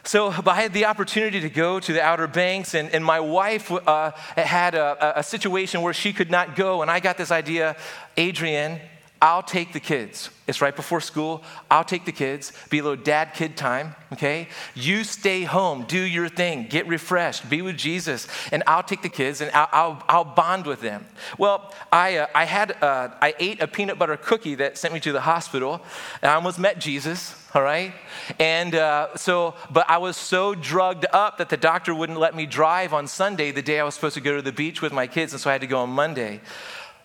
[0.06, 3.70] So I had the opportunity to go to the Outer Banks, and, and my wife
[3.70, 6.82] uh, had a, a situation where she could not go.
[6.82, 7.76] And I got this idea
[8.15, 8.80] Adrian,
[9.21, 10.31] I'll take the kids.
[10.47, 11.43] It's right before school.
[11.69, 14.47] I'll take the kids, be a little dad kid time, okay?
[14.73, 19.10] You stay home, do your thing, get refreshed, be with Jesus, and I'll take the
[19.10, 21.05] kids and I'll, I'll, I'll bond with them.
[21.38, 24.99] Well, I, uh, I, had, uh, I ate a peanut butter cookie that sent me
[25.01, 25.81] to the hospital,
[26.23, 27.93] and I almost met Jesus, all right?
[28.39, 32.47] And uh, so, but I was so drugged up that the doctor wouldn't let me
[32.47, 35.05] drive on Sunday, the day I was supposed to go to the beach with my
[35.05, 36.41] kids, and so I had to go on Monday.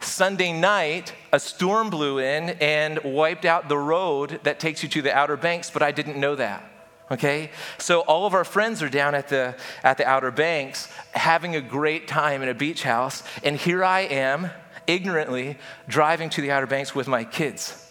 [0.00, 5.02] Sunday night, a storm blew in and wiped out the road that takes you to
[5.02, 6.64] the Outer Banks, but I didn't know that.
[7.10, 7.50] Okay?
[7.78, 11.60] So all of our friends are down at the at the Outer Banks having a
[11.60, 14.50] great time in a beach house, and here I am
[14.86, 17.85] ignorantly driving to the Outer Banks with my kids.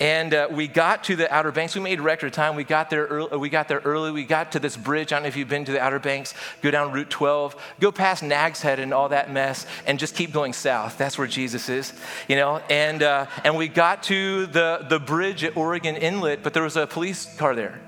[0.00, 1.74] And uh, we got to the Outer Banks.
[1.74, 2.56] We made record time.
[2.56, 3.36] We got there early.
[3.36, 4.10] We got there early.
[4.10, 5.12] We got to this bridge.
[5.12, 6.34] I don't know if you've been to the Outer Banks.
[6.62, 7.54] Go down Route 12.
[7.78, 10.98] Go past Nag's Head and all that mess, and just keep going south.
[10.98, 11.92] That's where Jesus is,
[12.28, 12.60] you know.
[12.68, 16.76] And uh, and we got to the the bridge at Oregon Inlet, but there was
[16.76, 17.80] a police car there,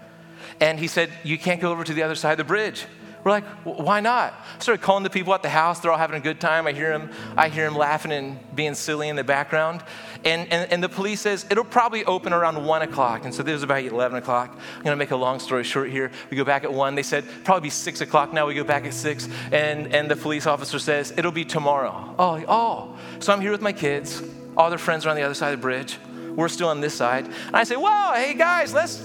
[0.60, 2.86] and he said, "You can't go over to the other side of the bridge."
[3.26, 4.34] We're like, why not?
[4.54, 5.80] I started calling the people at the house.
[5.80, 6.68] They're all having a good time.
[6.68, 9.82] I hear them, I hear them laughing and being silly in the background.
[10.24, 13.24] And, and, and the police says, it'll probably open around 1 o'clock.
[13.24, 14.50] And so this was about 11 o'clock.
[14.76, 16.12] I'm going to make a long story short here.
[16.30, 16.94] We go back at 1.
[16.94, 18.46] They said, probably be 6 o'clock now.
[18.46, 19.28] We go back at 6.
[19.50, 22.14] And, and the police officer says, it'll be tomorrow.
[22.20, 22.98] Oh, oh.
[23.18, 24.22] So I'm here with my kids.
[24.56, 25.98] All their friends are on the other side of the bridge.
[26.36, 27.24] We're still on this side.
[27.24, 29.02] And I say, well, hey guys, let's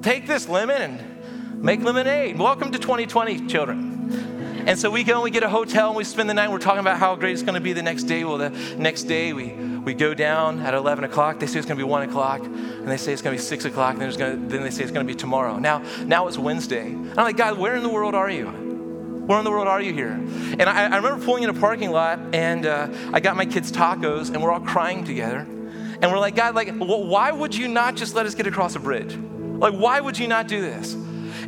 [0.00, 1.19] take this lemon and
[1.62, 2.38] Make lemonade.
[2.38, 4.64] Welcome to 2020, children.
[4.66, 6.44] And so we go and we get a hotel and we spend the night.
[6.44, 8.24] And we're talking about how great it's going to be the next day.
[8.24, 11.38] Well, the next day we, we go down at 11 o'clock.
[11.38, 12.42] They say it's going to be 1 o'clock.
[12.46, 13.98] And they say it's going to be 6 o'clock.
[13.98, 15.58] And then, then they say it's going to be tomorrow.
[15.58, 16.86] Now, now it's Wednesday.
[16.86, 18.46] I'm like, God, where in the world are you?
[18.46, 20.12] Where in the world are you here?
[20.12, 23.70] And I, I remember pulling in a parking lot and uh, I got my kids
[23.70, 25.40] tacos and we're all crying together.
[25.40, 28.76] And we're like, God, like, well, why would you not just let us get across
[28.76, 29.14] a bridge?
[29.14, 30.96] Like, why would you not do this?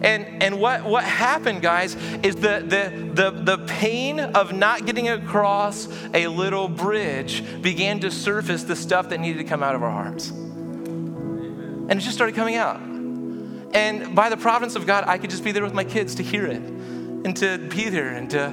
[0.02, 5.08] And, and what, what happened, guys, is the, the, the, the pain of not getting
[5.08, 9.82] across a little bridge began to surface the stuff that needed to come out of
[9.82, 10.30] our hearts.
[10.30, 12.80] And it just started coming out.
[13.74, 16.22] And by the providence of God, I could just be there with my kids to
[16.22, 18.52] hear it and to be there and to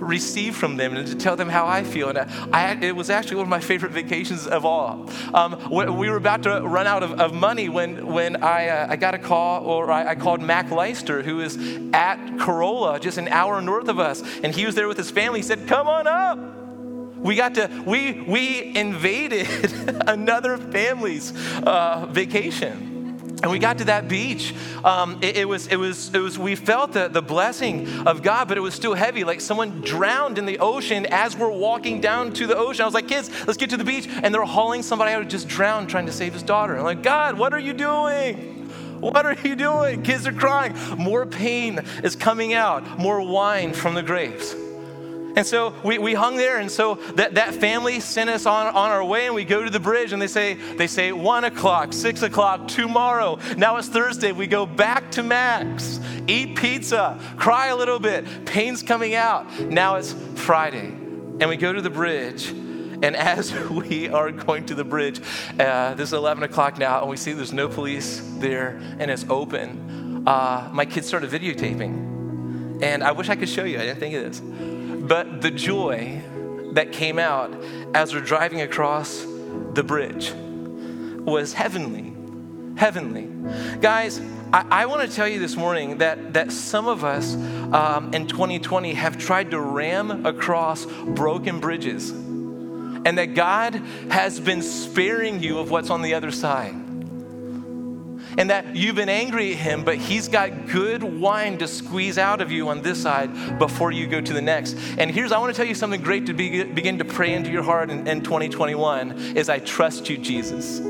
[0.00, 2.08] receive from them and to tell them how I feel.
[2.08, 5.08] And I, it was actually one of my favorite vacations of all.
[5.34, 8.96] Um, we were about to run out of, of money when, when I, uh, I
[8.96, 11.58] got a call, or I, I, called Mac Leister, who is
[11.92, 14.22] at Corolla, just an hour north of us.
[14.42, 15.40] And he was there with his family.
[15.40, 16.38] He said, Come on up.
[17.18, 19.46] We got to, we, we invaded
[20.06, 22.87] another family's uh, vacation.
[23.42, 24.54] And we got to that beach.
[24.84, 28.48] Um, it, it, was, it, was, it was, we felt the, the blessing of God,
[28.48, 29.22] but it was still heavy.
[29.22, 32.82] Like someone drowned in the ocean as we're walking down to the ocean.
[32.82, 34.08] I was like, kids, let's get to the beach.
[34.08, 36.76] And they're hauling somebody out who just drowned trying to save his daughter.
[36.76, 38.68] I'm like, God, what are you doing?
[39.00, 40.02] What are you doing?
[40.02, 40.76] Kids are crying.
[40.96, 44.54] More pain is coming out, more wine from the grapes.
[45.38, 48.90] And so we, we hung there, and so that, that family sent us on, on
[48.90, 51.92] our way, and we go to the bridge, and they say, they say one o'clock,
[51.92, 53.38] six o'clock, tomorrow.
[53.56, 54.32] Now it's Thursday.
[54.32, 59.60] We go back to Max, eat pizza, cry a little bit, pain's coming out.
[59.60, 60.88] Now it's Friday.
[60.88, 65.20] And we go to the bridge, and as we are going to the bridge,
[65.60, 69.24] uh, this is 11 o'clock now, and we see there's no police there, and it's
[69.30, 70.26] open.
[70.26, 73.78] Uh, my kids started videotaping, and I wish I could show you.
[73.78, 74.77] I didn't think of this.
[75.08, 76.22] But the joy
[76.72, 77.50] that came out
[77.94, 79.24] as we're driving across
[79.72, 82.14] the bridge was heavenly.
[82.78, 83.28] Heavenly.
[83.80, 84.20] Guys,
[84.52, 88.26] I, I want to tell you this morning that, that some of us um, in
[88.26, 93.76] 2020 have tried to ram across broken bridges, and that God
[94.10, 96.74] has been sparing you of what's on the other side
[98.38, 102.40] and that you've been angry at him, but he's got good wine to squeeze out
[102.40, 104.74] of you on this side before you go to the next.
[104.96, 107.50] And here's, I want to tell you something great to be, begin to pray into
[107.50, 110.80] your heart in, in 2021 is I trust you, Jesus.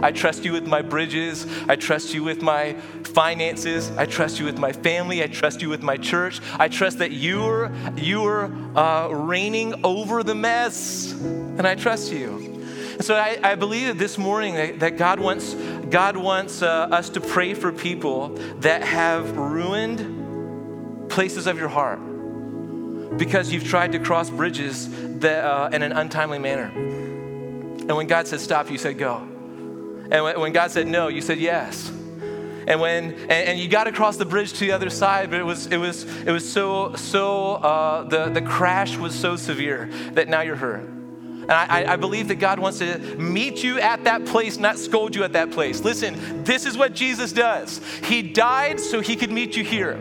[0.00, 1.46] I trust you with my bridges.
[1.68, 3.90] I trust you with my finances.
[3.96, 5.24] I trust you with my family.
[5.24, 6.40] I trust you with my church.
[6.58, 8.44] I trust that you're, you're
[8.78, 11.12] uh, reigning over the mess.
[11.12, 12.65] And I trust you.
[13.00, 15.54] So I, I believe that this morning that, that God wants,
[15.90, 18.30] God wants uh, us to pray for people
[18.60, 22.00] that have ruined places of your heart
[23.18, 24.88] because you've tried to cross bridges
[25.20, 26.72] that, uh, in an untimely manner.
[26.74, 29.16] And when God said stop, you said go.
[30.10, 31.92] And when, when God said no, you said yes
[32.66, 35.44] and when and, and, you got across the bridge to the other side but it
[35.44, 40.28] was it was it was so so uh, the the crash was so severe that
[40.28, 40.95] now you're hurt
[41.48, 45.14] and I, I, believe that God wants to meet you at that place, not scold
[45.14, 45.80] you at that place.
[45.80, 47.80] Listen, this is what Jesus does.
[48.04, 49.92] He died so he could meet you here.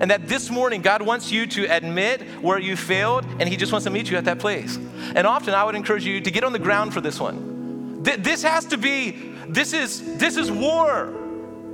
[0.00, 3.70] And that this morning, God wants you to admit where you failed, and He just
[3.70, 4.78] wants to meet you at that place.
[5.14, 8.02] And often, I would encourage you to get on the ground for this one.
[8.02, 11.14] This has to be, this is, this is war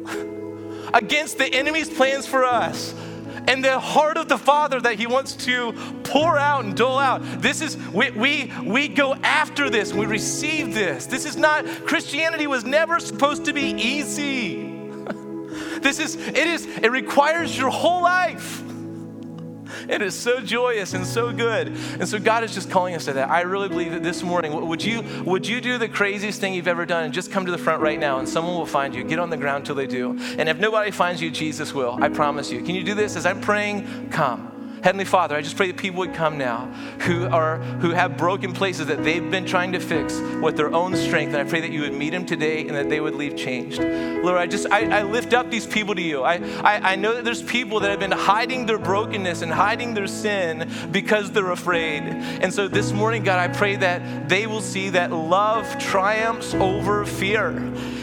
[0.93, 2.95] against the enemy's plans for us
[3.49, 5.73] and the heart of the Father that He wants to
[6.05, 7.23] pour out and dole out.
[7.41, 11.07] This is, we, we, we go after this, we receive this.
[11.07, 14.73] This is not, Christianity was never supposed to be easy.
[15.81, 18.63] this is, it is, it requires your whole life.
[19.89, 21.69] It is so joyous and so good.
[21.69, 23.31] And so God is just calling us to that.
[23.31, 26.69] I really believe that this morning, would you, would you do the craziest thing you've
[26.69, 29.05] ever done and just come to the front right now and someone will find you?
[29.05, 30.19] Get on the ground till they do.
[30.39, 31.99] And if nobody finds you, Jesus will.
[32.03, 32.63] I promise you.
[32.63, 33.17] Can you do this?
[33.17, 34.56] As I'm praying, come.
[34.87, 36.67] Heavenly Father, I just pray that people would come now
[37.01, 40.95] who are who have broken places that they've been trying to fix with their own
[40.95, 41.35] strength.
[41.35, 43.81] And I pray that you would meet them today and that they would leave changed.
[43.81, 46.23] Lord, I just I, I lift up these people to you.
[46.23, 49.95] I, I, I know that there's people that have been hiding their brokenness and hiding
[49.95, 52.03] their sin because they're afraid.
[52.05, 57.05] And so this morning, God, I pray that they will see that love triumphs over
[57.05, 57.49] fear.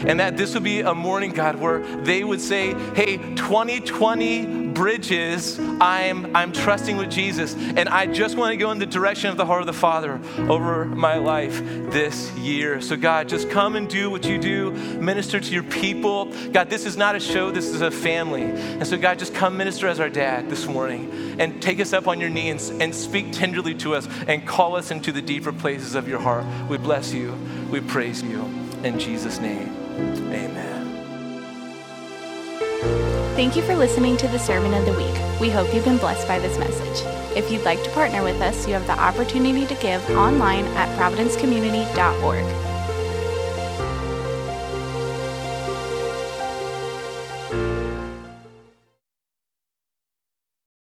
[0.06, 5.58] And that this would be a morning, God, where they would say, hey, 2020 bridges,
[5.80, 7.54] I'm, I'm trusting with Jesus.
[7.54, 10.20] And I just want to go in the direction of the heart of the Father
[10.38, 11.58] over my life
[11.90, 12.80] this year.
[12.80, 14.72] So, God, just come and do what you do.
[14.72, 16.26] Minister to your people.
[16.50, 18.42] God, this is not a show, this is a family.
[18.42, 22.08] And so, God, just come minister as our dad this morning and take us up
[22.08, 25.52] on your knees and, and speak tenderly to us and call us into the deeper
[25.52, 26.44] places of your heart.
[26.68, 27.36] We bless you.
[27.70, 28.42] We praise you.
[28.82, 29.74] In Jesus' name,
[30.30, 30.74] amen.
[33.34, 35.40] Thank you for listening to the Sermon of the Week.
[35.40, 37.04] We hope you've been blessed by this message.
[37.36, 40.88] If you'd like to partner with us, you have the opportunity to give online at
[40.96, 42.73] providencecommunity.org.